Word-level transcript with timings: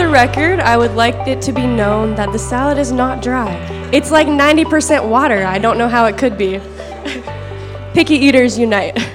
the 0.00 0.08
record, 0.08 0.60
I 0.60 0.78
would 0.78 0.92
like 0.92 1.28
it 1.28 1.42
to 1.42 1.52
be 1.52 1.66
known 1.66 2.14
that 2.14 2.32
the 2.32 2.38
salad 2.38 2.78
is 2.78 2.90
not 2.90 3.20
dry. 3.20 3.52
It's 3.92 4.10
like 4.10 4.26
90% 4.26 5.06
water. 5.06 5.44
I 5.44 5.58
don't 5.58 5.76
know 5.76 5.90
how 5.90 6.06
it 6.06 6.16
could 6.16 6.38
be. 6.38 6.58
Picky 7.92 8.14
eaters 8.14 8.58
unite. 8.58 8.98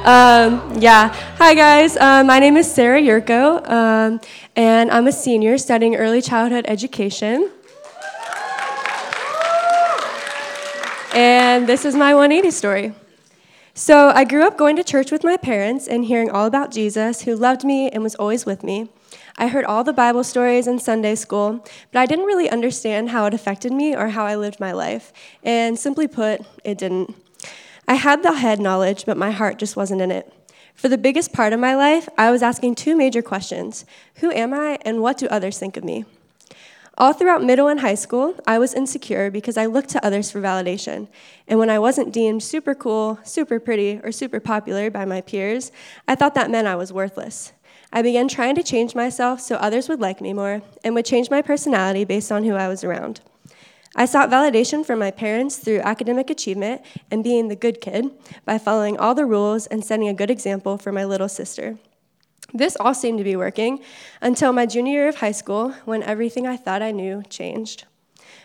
Um, 0.00 0.78
yeah. 0.78 1.12
Hi, 1.36 1.52
guys. 1.52 1.94
Uh, 1.94 2.24
my 2.24 2.38
name 2.38 2.56
is 2.56 2.72
Sarah 2.72 3.02
Yurco, 3.02 3.60
um, 3.68 4.18
and 4.56 4.90
I'm 4.90 5.06
a 5.06 5.12
senior 5.12 5.58
studying 5.58 5.94
early 5.94 6.22
childhood 6.22 6.64
education. 6.66 7.50
And 11.12 11.66
this 11.66 11.84
is 11.84 11.94
my 11.94 12.14
180 12.14 12.50
story. 12.50 12.94
So, 13.74 14.08
I 14.08 14.24
grew 14.24 14.46
up 14.46 14.56
going 14.56 14.76
to 14.76 14.82
church 14.82 15.12
with 15.12 15.22
my 15.22 15.36
parents 15.36 15.86
and 15.86 16.06
hearing 16.06 16.30
all 16.30 16.46
about 16.46 16.70
Jesus, 16.70 17.20
who 17.20 17.36
loved 17.36 17.62
me 17.62 17.90
and 17.90 18.02
was 18.02 18.14
always 18.14 18.46
with 18.46 18.64
me. 18.64 18.88
I 19.40 19.46
heard 19.46 19.64
all 19.64 19.82
the 19.82 19.94
Bible 19.94 20.22
stories 20.22 20.66
in 20.66 20.78
Sunday 20.78 21.14
school, 21.14 21.64
but 21.92 21.98
I 21.98 22.04
didn't 22.04 22.26
really 22.26 22.50
understand 22.50 23.08
how 23.08 23.24
it 23.24 23.32
affected 23.32 23.72
me 23.72 23.96
or 23.96 24.10
how 24.10 24.26
I 24.26 24.36
lived 24.36 24.60
my 24.60 24.72
life. 24.72 25.14
And 25.42 25.78
simply 25.78 26.06
put, 26.06 26.42
it 26.62 26.76
didn't. 26.76 27.16
I 27.88 27.94
had 27.94 28.22
the 28.22 28.34
head 28.34 28.60
knowledge, 28.60 29.06
but 29.06 29.16
my 29.16 29.30
heart 29.30 29.58
just 29.58 29.76
wasn't 29.76 30.02
in 30.02 30.10
it. 30.10 30.30
For 30.74 30.90
the 30.90 30.98
biggest 30.98 31.32
part 31.32 31.54
of 31.54 31.58
my 31.58 31.74
life, 31.74 32.06
I 32.18 32.30
was 32.30 32.42
asking 32.42 32.74
two 32.74 32.94
major 32.94 33.22
questions 33.22 33.86
Who 34.16 34.30
am 34.30 34.52
I, 34.52 34.78
and 34.82 35.00
what 35.00 35.16
do 35.16 35.26
others 35.28 35.58
think 35.58 35.78
of 35.78 35.84
me? 35.84 36.04
All 36.98 37.14
throughout 37.14 37.42
middle 37.42 37.68
and 37.68 37.80
high 37.80 37.94
school, 37.94 38.38
I 38.46 38.58
was 38.58 38.74
insecure 38.74 39.30
because 39.30 39.56
I 39.56 39.64
looked 39.64 39.88
to 39.90 40.04
others 40.04 40.30
for 40.30 40.42
validation. 40.42 41.08
And 41.48 41.58
when 41.58 41.70
I 41.70 41.78
wasn't 41.78 42.12
deemed 42.12 42.42
super 42.42 42.74
cool, 42.74 43.18
super 43.24 43.58
pretty, 43.58 44.00
or 44.04 44.12
super 44.12 44.38
popular 44.38 44.90
by 44.90 45.06
my 45.06 45.22
peers, 45.22 45.72
I 46.06 46.14
thought 46.14 46.34
that 46.34 46.50
meant 46.50 46.68
I 46.68 46.76
was 46.76 46.92
worthless. 46.92 47.54
I 47.92 48.02
began 48.02 48.28
trying 48.28 48.54
to 48.54 48.62
change 48.62 48.94
myself 48.94 49.40
so 49.40 49.56
others 49.56 49.88
would 49.88 50.00
like 50.00 50.20
me 50.20 50.32
more 50.32 50.62
and 50.84 50.94
would 50.94 51.06
change 51.06 51.30
my 51.30 51.42
personality 51.42 52.04
based 52.04 52.30
on 52.30 52.44
who 52.44 52.54
I 52.54 52.68
was 52.68 52.84
around. 52.84 53.20
I 53.96 54.04
sought 54.04 54.30
validation 54.30 54.86
from 54.86 55.00
my 55.00 55.10
parents 55.10 55.56
through 55.56 55.80
academic 55.80 56.30
achievement 56.30 56.82
and 57.10 57.24
being 57.24 57.48
the 57.48 57.56
good 57.56 57.80
kid 57.80 58.10
by 58.44 58.58
following 58.58 58.96
all 58.96 59.16
the 59.16 59.26
rules 59.26 59.66
and 59.66 59.84
setting 59.84 60.08
a 60.08 60.14
good 60.14 60.30
example 60.30 60.78
for 60.78 60.92
my 60.92 61.04
little 61.04 61.28
sister. 61.28 61.76
This 62.54 62.76
all 62.78 62.94
seemed 62.94 63.18
to 63.18 63.24
be 63.24 63.36
working 63.36 63.80
until 64.20 64.52
my 64.52 64.66
junior 64.66 64.92
year 64.92 65.08
of 65.08 65.16
high 65.16 65.32
school 65.32 65.70
when 65.84 66.04
everything 66.04 66.46
I 66.46 66.56
thought 66.56 66.82
I 66.82 66.92
knew 66.92 67.22
changed. 67.28 67.84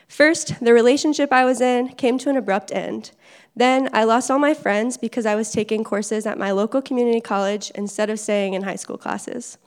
First, 0.07 0.59
the 0.59 0.73
relationship 0.73 1.31
I 1.31 1.45
was 1.45 1.61
in 1.61 1.89
came 1.89 2.17
to 2.19 2.29
an 2.29 2.37
abrupt 2.37 2.71
end. 2.71 3.11
Then 3.55 3.89
I 3.93 4.03
lost 4.03 4.29
all 4.29 4.39
my 4.39 4.53
friends 4.53 4.97
because 4.97 5.25
I 5.25 5.35
was 5.35 5.51
taking 5.51 5.83
courses 5.83 6.25
at 6.25 6.37
my 6.37 6.51
local 6.51 6.81
community 6.81 7.21
college 7.21 7.71
instead 7.73 8.09
of 8.09 8.19
staying 8.19 8.53
in 8.53 8.63
high 8.63 8.75
school 8.75 8.97
classes. 8.97 9.57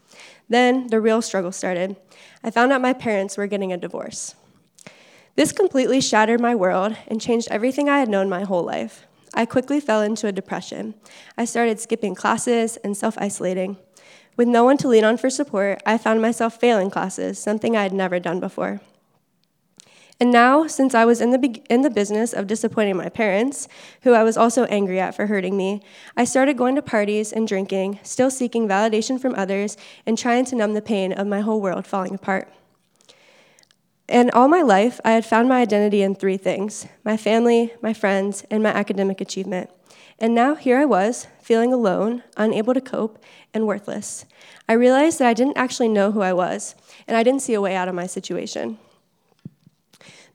Then 0.48 0.88
the 0.88 1.00
real 1.00 1.22
struggle 1.22 1.52
started. 1.52 1.96
I 2.44 2.50
found 2.50 2.72
out 2.72 2.82
my 2.82 2.92
parents 2.92 3.36
were 3.36 3.46
getting 3.46 3.72
a 3.72 3.78
divorce. 3.78 4.34
This 5.36 5.52
completely 5.52 6.00
shattered 6.00 6.40
my 6.40 6.54
world 6.54 6.96
and 7.06 7.20
changed 7.20 7.48
everything 7.50 7.88
I 7.88 8.00
had 8.00 8.08
known 8.08 8.28
my 8.28 8.42
whole 8.42 8.64
life. 8.64 9.06
I 9.34 9.46
quickly 9.46 9.80
fell 9.80 10.02
into 10.02 10.26
a 10.26 10.32
depression. 10.32 10.94
I 11.36 11.44
started 11.44 11.80
skipping 11.80 12.14
classes 12.14 12.76
and 12.78 12.96
self 12.96 13.16
isolating. 13.18 13.76
With 14.36 14.48
no 14.48 14.64
one 14.64 14.76
to 14.78 14.88
lean 14.88 15.04
on 15.04 15.16
for 15.16 15.30
support, 15.30 15.82
I 15.86 15.98
found 15.98 16.22
myself 16.22 16.58
failing 16.58 16.90
classes, 16.90 17.38
something 17.38 17.76
I 17.76 17.82
had 17.82 17.92
never 17.92 18.18
done 18.18 18.40
before. 18.40 18.80
And 20.20 20.32
now, 20.32 20.66
since 20.66 20.96
I 20.96 21.04
was 21.04 21.20
in 21.20 21.30
the, 21.30 21.38
be- 21.38 21.62
in 21.70 21.82
the 21.82 21.90
business 21.90 22.32
of 22.32 22.48
disappointing 22.48 22.96
my 22.96 23.08
parents, 23.08 23.68
who 24.02 24.14
I 24.14 24.24
was 24.24 24.36
also 24.36 24.64
angry 24.64 24.98
at 24.98 25.14
for 25.14 25.26
hurting 25.26 25.56
me, 25.56 25.80
I 26.16 26.24
started 26.24 26.56
going 26.56 26.74
to 26.74 26.82
parties 26.82 27.32
and 27.32 27.46
drinking, 27.46 28.00
still 28.02 28.30
seeking 28.30 28.66
validation 28.66 29.20
from 29.20 29.36
others 29.36 29.76
and 30.06 30.18
trying 30.18 30.44
to 30.46 30.56
numb 30.56 30.74
the 30.74 30.82
pain 30.82 31.12
of 31.12 31.28
my 31.28 31.40
whole 31.40 31.60
world 31.60 31.86
falling 31.86 32.14
apart. 32.14 32.52
And 34.08 34.30
all 34.32 34.48
my 34.48 34.62
life, 34.62 35.00
I 35.04 35.12
had 35.12 35.24
found 35.24 35.48
my 35.48 35.60
identity 35.60 36.02
in 36.02 36.14
three 36.14 36.38
things 36.38 36.86
my 37.04 37.16
family, 37.16 37.72
my 37.80 37.92
friends, 37.92 38.44
and 38.50 38.62
my 38.62 38.70
academic 38.70 39.20
achievement. 39.20 39.70
And 40.18 40.34
now 40.34 40.56
here 40.56 40.78
I 40.78 40.84
was, 40.84 41.28
feeling 41.40 41.72
alone, 41.72 42.24
unable 42.36 42.74
to 42.74 42.80
cope, 42.80 43.22
and 43.54 43.68
worthless. 43.68 44.24
I 44.68 44.72
realized 44.72 45.20
that 45.20 45.28
I 45.28 45.34
didn't 45.34 45.58
actually 45.58 45.88
know 45.88 46.10
who 46.10 46.22
I 46.22 46.32
was, 46.32 46.74
and 47.06 47.16
I 47.16 47.22
didn't 47.22 47.42
see 47.42 47.54
a 47.54 47.60
way 47.60 47.76
out 47.76 47.86
of 47.86 47.94
my 47.94 48.06
situation. 48.06 48.78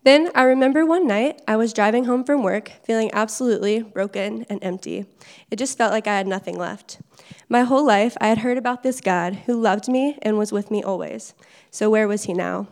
Then 0.03 0.31
I 0.35 0.43
remember 0.43 0.85
one 0.85 1.07
night 1.07 1.41
I 1.47 1.55
was 1.55 1.71
driving 1.71 2.03
home 2.03 2.25
from 2.25 2.43
work, 2.43 2.71
feeling 2.83 3.09
absolutely 3.13 3.81
broken 3.81 4.45
and 4.49 4.61
empty. 4.61 5.05
It 5.49 5.55
just 5.55 5.77
felt 5.77 5.93
like 5.93 6.07
I 6.07 6.17
had 6.17 6.27
nothing 6.27 6.57
left. 6.57 6.99
My 7.47 7.61
whole 7.61 7.85
life, 7.85 8.17
I 8.19 8.27
had 8.27 8.39
heard 8.39 8.57
about 8.57 8.83
this 8.83 8.99
God 8.99 9.35
who 9.45 9.53
loved 9.53 9.87
me 9.87 10.19
and 10.21 10.37
was 10.37 10.51
with 10.51 10.69
me 10.69 10.83
always. 10.83 11.33
So 11.71 11.89
where 11.89 12.07
was 12.07 12.23
he 12.23 12.33
now? 12.33 12.67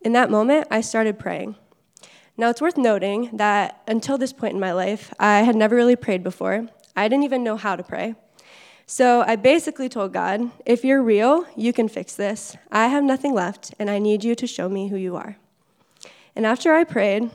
In 0.00 0.12
that 0.14 0.30
moment, 0.30 0.66
I 0.68 0.80
started 0.80 1.18
praying. 1.18 1.54
Now, 2.36 2.50
it's 2.50 2.60
worth 2.60 2.76
noting 2.76 3.30
that 3.36 3.82
until 3.86 4.18
this 4.18 4.32
point 4.32 4.54
in 4.54 4.60
my 4.60 4.72
life, 4.72 5.12
I 5.18 5.40
had 5.40 5.54
never 5.54 5.76
really 5.76 5.96
prayed 5.96 6.24
before. 6.24 6.68
I 6.96 7.06
didn't 7.08 7.24
even 7.24 7.44
know 7.44 7.56
how 7.56 7.76
to 7.76 7.84
pray. 7.84 8.16
So 8.86 9.22
I 9.26 9.36
basically 9.36 9.88
told 9.88 10.12
God, 10.12 10.50
if 10.64 10.84
you're 10.84 11.02
real, 11.02 11.46
you 11.56 11.72
can 11.72 11.88
fix 11.88 12.14
this. 12.14 12.56
I 12.72 12.88
have 12.88 13.04
nothing 13.04 13.34
left, 13.34 13.74
and 13.78 13.90
I 13.90 13.98
need 13.98 14.24
you 14.24 14.34
to 14.36 14.46
show 14.46 14.68
me 14.68 14.88
who 14.88 14.96
you 14.96 15.14
are. 15.14 15.36
And 16.38 16.46
after 16.46 16.72
I 16.72 16.84
prayed, 16.84 17.32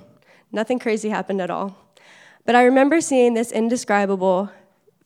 nothing 0.53 0.79
crazy 0.79 1.09
happened 1.09 1.41
at 1.41 1.49
all. 1.49 1.75
But 2.45 2.55
I 2.55 2.63
remember 2.63 3.01
seeing 3.01 3.33
this 3.33 3.51
indescribable, 3.51 4.49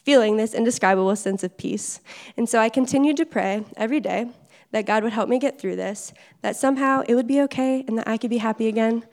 feeling 0.03 0.37
this 0.37 0.53
indescribable 0.53 1.15
sense 1.15 1.43
of 1.43 1.57
peace. 1.57 1.99
And 2.37 2.47
so 2.47 2.59
I 2.59 2.69
continued 2.69 3.17
to 3.17 3.25
pray 3.25 3.65
every 3.75 3.99
day 3.99 4.27
that 4.69 4.85
God 4.85 5.03
would 5.03 5.13
help 5.13 5.29
me 5.29 5.39
get 5.39 5.59
through 5.59 5.77
this, 5.77 6.13
that 6.43 6.55
somehow 6.55 7.05
it 7.07 7.15
would 7.15 7.25
be 7.25 7.41
okay 7.41 7.83
and 7.87 7.97
that 7.97 8.07
I 8.07 8.17
could 8.17 8.29
be 8.29 8.37
happy 8.37 8.67
again. 8.67 9.03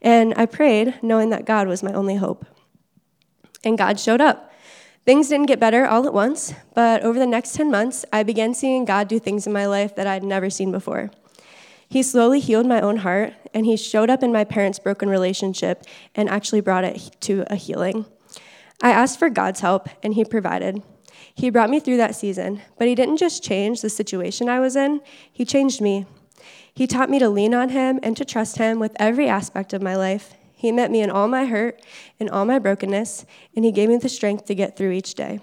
And 0.00 0.34
I 0.36 0.46
prayed 0.46 0.98
knowing 1.04 1.30
that 1.30 1.44
God 1.44 1.68
was 1.68 1.84
my 1.84 1.92
only 1.92 2.16
hope. 2.16 2.44
And 3.62 3.78
God 3.78 4.00
showed 4.00 4.20
up. 4.20 4.52
Things 5.04 5.28
didn't 5.28 5.46
get 5.46 5.60
better 5.60 5.86
all 5.86 6.04
at 6.04 6.12
once, 6.12 6.52
but 6.74 7.04
over 7.04 7.16
the 7.16 7.28
next 7.28 7.54
10 7.54 7.70
months, 7.70 8.04
I 8.12 8.24
began 8.24 8.54
seeing 8.54 8.86
God 8.86 9.06
do 9.06 9.20
things 9.20 9.46
in 9.46 9.52
my 9.52 9.66
life 9.66 9.94
that 9.94 10.08
I'd 10.08 10.24
never 10.24 10.50
seen 10.50 10.72
before. 10.72 11.12
He 11.92 12.02
slowly 12.02 12.40
healed 12.40 12.64
my 12.64 12.80
own 12.80 12.96
heart, 12.96 13.34
and 13.52 13.66
He 13.66 13.76
showed 13.76 14.08
up 14.08 14.22
in 14.22 14.32
my 14.32 14.44
parents' 14.44 14.78
broken 14.78 15.10
relationship 15.10 15.84
and 16.14 16.26
actually 16.26 16.62
brought 16.62 16.84
it 16.84 17.14
to 17.20 17.44
a 17.52 17.54
healing. 17.54 18.06
I 18.82 18.92
asked 18.92 19.18
for 19.18 19.28
God's 19.28 19.60
help, 19.60 19.90
and 20.02 20.14
He 20.14 20.24
provided. 20.24 20.82
He 21.34 21.50
brought 21.50 21.68
me 21.68 21.80
through 21.80 21.98
that 21.98 22.14
season, 22.14 22.62
but 22.78 22.88
He 22.88 22.94
didn't 22.94 23.18
just 23.18 23.44
change 23.44 23.82
the 23.82 23.90
situation 23.90 24.48
I 24.48 24.58
was 24.58 24.74
in, 24.74 25.02
He 25.30 25.44
changed 25.44 25.82
me. 25.82 26.06
He 26.72 26.86
taught 26.86 27.10
me 27.10 27.18
to 27.18 27.28
lean 27.28 27.52
on 27.52 27.68
Him 27.68 28.00
and 28.02 28.16
to 28.16 28.24
trust 28.24 28.56
Him 28.56 28.78
with 28.78 28.96
every 28.96 29.28
aspect 29.28 29.74
of 29.74 29.82
my 29.82 29.94
life. 29.94 30.32
He 30.54 30.72
met 30.72 30.90
me 30.90 31.02
in 31.02 31.10
all 31.10 31.28
my 31.28 31.44
hurt 31.44 31.82
and 32.18 32.30
all 32.30 32.46
my 32.46 32.58
brokenness, 32.58 33.26
and 33.54 33.66
He 33.66 33.70
gave 33.70 33.90
me 33.90 33.98
the 33.98 34.08
strength 34.08 34.46
to 34.46 34.54
get 34.54 34.78
through 34.78 34.92
each 34.92 35.14
day. 35.14 35.40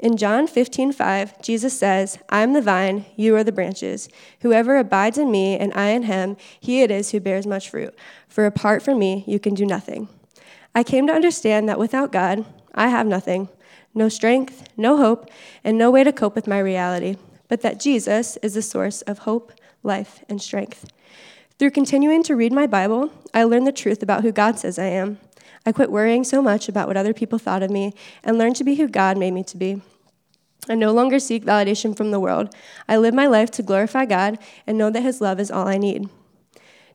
In 0.00 0.16
John 0.16 0.46
15, 0.46 0.92
5, 0.92 1.42
Jesus 1.42 1.78
says, 1.78 2.18
I 2.30 2.40
am 2.40 2.54
the 2.54 2.62
vine, 2.62 3.04
you 3.16 3.36
are 3.36 3.44
the 3.44 3.52
branches. 3.52 4.08
Whoever 4.40 4.78
abides 4.78 5.18
in 5.18 5.30
me 5.30 5.58
and 5.58 5.74
I 5.74 5.90
in 5.90 6.04
him, 6.04 6.38
he 6.58 6.80
it 6.80 6.90
is 6.90 7.10
who 7.10 7.20
bears 7.20 7.46
much 7.46 7.68
fruit. 7.68 7.94
For 8.26 8.46
apart 8.46 8.82
from 8.82 8.98
me, 8.98 9.24
you 9.26 9.38
can 9.38 9.52
do 9.52 9.66
nothing. 9.66 10.08
I 10.74 10.84
came 10.84 11.06
to 11.06 11.12
understand 11.12 11.68
that 11.68 11.78
without 11.78 12.12
God, 12.12 12.46
I 12.74 12.88
have 12.88 13.06
nothing 13.06 13.48
no 13.92 14.08
strength, 14.08 14.68
no 14.76 14.96
hope, 14.96 15.28
and 15.64 15.76
no 15.76 15.90
way 15.90 16.04
to 16.04 16.12
cope 16.12 16.36
with 16.36 16.46
my 16.46 16.60
reality, 16.60 17.16
but 17.48 17.60
that 17.60 17.80
Jesus 17.80 18.36
is 18.36 18.54
the 18.54 18.62
source 18.62 19.02
of 19.02 19.18
hope, 19.18 19.52
life, 19.82 20.24
and 20.28 20.40
strength. 20.40 20.90
Through 21.58 21.72
continuing 21.72 22.22
to 22.22 22.36
read 22.36 22.52
my 22.52 22.68
Bible, 22.68 23.10
I 23.34 23.42
learned 23.42 23.66
the 23.66 23.72
truth 23.72 24.02
about 24.02 24.22
who 24.22 24.32
God 24.32 24.58
says 24.58 24.78
I 24.78 24.86
am. 24.86 25.18
I 25.66 25.72
quit 25.72 25.90
worrying 25.90 26.24
so 26.24 26.40
much 26.40 26.68
about 26.68 26.88
what 26.88 26.96
other 26.96 27.12
people 27.12 27.38
thought 27.38 27.62
of 27.62 27.70
me 27.70 27.94
and 28.24 28.38
learned 28.38 28.56
to 28.56 28.64
be 28.64 28.76
who 28.76 28.88
God 28.88 29.18
made 29.18 29.32
me 29.32 29.44
to 29.44 29.56
be. 29.56 29.82
I 30.68 30.74
no 30.74 30.92
longer 30.92 31.18
seek 31.18 31.44
validation 31.44 31.96
from 31.96 32.10
the 32.10 32.20
world. 32.20 32.54
I 32.88 32.96
live 32.96 33.14
my 33.14 33.26
life 33.26 33.50
to 33.52 33.62
glorify 33.62 34.04
God 34.04 34.38
and 34.66 34.76
know 34.76 34.90
that 34.90 35.02
His 35.02 35.20
love 35.20 35.40
is 35.40 35.50
all 35.50 35.66
I 35.66 35.78
need. 35.78 36.08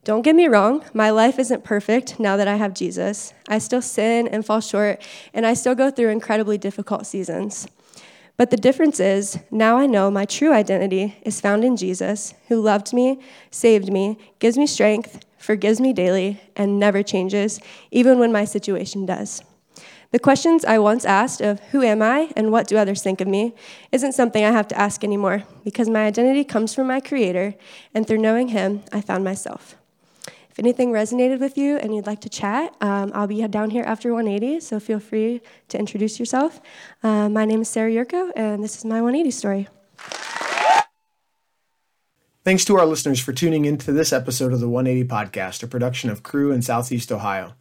Don't 0.03 0.21
get 0.21 0.35
me 0.35 0.47
wrong, 0.47 0.85
my 0.93 1.09
life 1.09 1.39
isn't 1.39 1.63
perfect 1.63 2.19
now 2.19 2.37
that 2.37 2.47
I 2.47 2.57
have 2.57 2.75
Jesus. 2.75 3.33
I 3.49 3.57
still 3.57 3.81
sin 3.81 4.27
and 4.27 4.45
fall 4.45 4.61
short, 4.61 5.01
and 5.33 5.47
I 5.47 5.55
still 5.55 5.73
go 5.73 5.89
through 5.89 6.09
incredibly 6.09 6.59
difficult 6.59 7.07
seasons. 7.07 7.67
But 8.37 8.51
the 8.51 8.57
difference 8.57 8.99
is, 8.99 9.39
now 9.49 9.77
I 9.77 9.87
know 9.87 10.11
my 10.11 10.25
true 10.25 10.53
identity 10.53 11.15
is 11.23 11.41
found 11.41 11.63
in 11.63 11.75
Jesus, 11.75 12.35
who 12.49 12.61
loved 12.61 12.93
me, 12.93 13.19
saved 13.49 13.91
me, 13.91 14.19
gives 14.37 14.57
me 14.57 14.67
strength, 14.67 15.25
forgives 15.45 15.79
me 15.79 15.93
daily, 15.93 16.41
and 16.55 16.79
never 16.79 17.03
changes, 17.03 17.59
even 17.91 18.19
when 18.19 18.31
my 18.31 18.43
situation 18.43 19.05
does. 19.05 19.41
The 20.11 20.19
questions 20.19 20.65
I 20.65 20.79
once 20.79 21.05
asked 21.05 21.41
of 21.41 21.59
who 21.71 21.83
am 21.83 22.01
I 22.01 22.31
and 22.35 22.51
what 22.51 22.67
do 22.67 22.77
others 22.77 23.03
think 23.03 23.21
of 23.21 23.27
me 23.27 23.53
isn't 23.91 24.13
something 24.13 24.43
I 24.43 24.51
have 24.51 24.67
to 24.69 24.79
ask 24.79 25.03
anymore 25.03 25.43
because 25.63 25.89
my 25.89 26.05
identity 26.05 26.43
comes 26.43 26.73
from 26.73 26.87
my 26.87 26.99
Creator, 26.99 27.55
and 27.93 28.07
through 28.07 28.19
knowing 28.19 28.49
Him, 28.49 28.83
I 28.91 29.01
found 29.01 29.23
myself. 29.23 29.75
If 30.49 30.59
anything 30.59 30.93
resonated 30.93 31.41
with 31.41 31.57
you 31.57 31.77
and 31.77 31.93
you'd 31.93 32.07
like 32.07 32.21
to 32.21 32.29
chat, 32.29 32.73
um, 32.79 33.11
I'll 33.13 33.27
be 33.27 33.45
down 33.47 33.71
here 33.71 33.83
after 33.83 34.13
180, 34.13 34.61
so 34.61 34.79
feel 34.79 35.01
free 35.01 35.41
to 35.67 35.77
introduce 35.77 36.17
yourself. 36.17 36.61
Uh, 37.03 37.27
my 37.27 37.43
name 37.43 37.61
is 37.61 37.69
Sarah 37.69 37.91
Yurco, 37.91 38.31
and 38.37 38.63
this 38.63 38.77
is 38.77 38.85
my 38.85 39.01
180 39.01 39.31
story. 39.31 39.67
Thanks 42.45 42.63
to 42.65 42.77
our 42.77 42.85
listeners 42.85 43.19
for 43.19 43.33
tuning 43.33 43.65
in 43.65 43.79
to 43.79 43.91
this 43.91 44.13
episode 44.13 44.53
of 44.53 44.59
the 44.59 44.69
180 44.69 45.09
Podcast, 45.09 45.63
a 45.63 45.67
production 45.67 46.11
of 46.11 46.21
Cru 46.21 46.51
in 46.51 46.61
Southeast 46.61 47.11
Ohio. 47.11 47.55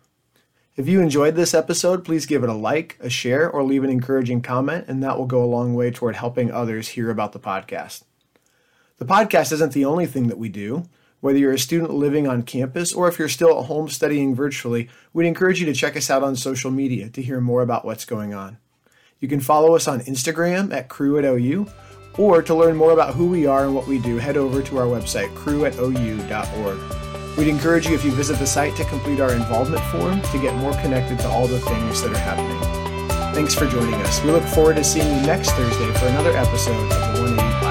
If 0.76 0.86
you 0.86 1.00
enjoyed 1.00 1.36
this 1.36 1.54
episode, 1.54 2.04
please 2.04 2.26
give 2.26 2.44
it 2.44 2.50
a 2.50 2.52
like, 2.52 2.98
a 3.00 3.08
share, 3.08 3.50
or 3.50 3.62
leave 3.62 3.82
an 3.82 3.88
encouraging 3.88 4.42
comment, 4.42 4.84
and 4.86 5.02
that 5.02 5.16
will 5.16 5.24
go 5.24 5.42
a 5.42 5.46
long 5.46 5.72
way 5.72 5.90
toward 5.90 6.16
helping 6.16 6.52
others 6.52 6.88
hear 6.88 7.08
about 7.08 7.32
the 7.32 7.40
podcast. 7.40 8.02
The 8.98 9.06
podcast 9.06 9.52
isn't 9.52 9.72
the 9.72 9.86
only 9.86 10.04
thing 10.04 10.26
that 10.26 10.36
we 10.36 10.50
do. 10.50 10.84
Whether 11.20 11.38
you're 11.38 11.54
a 11.54 11.58
student 11.58 11.94
living 11.94 12.28
on 12.28 12.42
campus 12.42 12.92
or 12.92 13.08
if 13.08 13.18
you're 13.18 13.26
still 13.30 13.58
at 13.58 13.64
home 13.64 13.88
studying 13.88 14.34
virtually, 14.34 14.90
we'd 15.14 15.26
encourage 15.26 15.60
you 15.60 15.64
to 15.64 15.72
check 15.72 15.96
us 15.96 16.10
out 16.10 16.22
on 16.22 16.36
social 16.36 16.70
media 16.70 17.08
to 17.08 17.22
hear 17.22 17.40
more 17.40 17.62
about 17.62 17.86
what's 17.86 18.04
going 18.04 18.34
on. 18.34 18.58
You 19.18 19.28
can 19.28 19.40
follow 19.40 19.74
us 19.74 19.88
on 19.88 20.00
Instagram 20.00 20.74
at 20.74 20.90
Cru 20.90 21.16
at 21.16 21.24
OU 21.24 21.68
or 22.18 22.42
to 22.42 22.54
learn 22.54 22.76
more 22.76 22.92
about 22.92 23.14
who 23.14 23.26
we 23.26 23.46
are 23.46 23.64
and 23.64 23.74
what 23.74 23.86
we 23.86 23.98
do, 23.98 24.18
head 24.18 24.36
over 24.36 24.62
to 24.62 24.78
our 24.78 24.86
website, 24.86 25.34
cru.ou.org. 25.34 26.78
We'd 27.36 27.48
encourage 27.48 27.86
you 27.88 27.94
if 27.94 28.04
you 28.04 28.12
visit 28.12 28.38
the 28.38 28.46
site 28.46 28.76
to 28.76 28.84
complete 28.84 29.20
our 29.20 29.32
involvement 29.32 29.82
form 29.86 30.20
to 30.20 30.38
get 30.40 30.54
more 30.56 30.72
connected 30.74 31.18
to 31.20 31.28
all 31.28 31.48
the 31.48 31.58
things 31.60 32.00
that 32.02 32.12
are 32.12 32.18
happening. 32.18 32.60
Thanks 33.34 33.54
for 33.54 33.66
joining 33.66 33.94
us. 33.94 34.22
We 34.22 34.30
look 34.30 34.44
forward 34.44 34.76
to 34.76 34.84
seeing 34.84 35.12
you 35.12 35.26
next 35.26 35.50
Thursday 35.50 35.92
for 35.98 36.06
another 36.06 36.36
episode 36.36 36.80
of 36.92 37.16
the 37.16 37.22
180 37.22 37.63